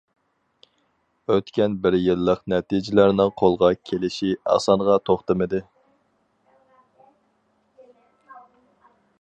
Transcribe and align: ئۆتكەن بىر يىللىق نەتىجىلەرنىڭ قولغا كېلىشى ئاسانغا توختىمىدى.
ئۆتكەن 1.33 1.75
بىر 1.83 1.97
يىللىق 2.05 2.41
نەتىجىلەرنىڭ 2.53 3.29
قولغا 3.41 3.69
كېلىشى 3.91 4.31
ئاسانغا 4.53 4.97
توختىمىدى. 5.11 5.63